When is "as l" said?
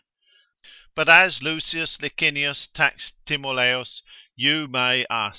1.09-1.59